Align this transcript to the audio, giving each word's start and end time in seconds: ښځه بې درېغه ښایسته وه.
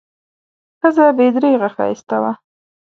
ښځه 0.79 1.05
بې 1.17 1.27
درېغه 1.35 1.69
ښایسته 1.75 2.17
وه. 2.23 2.31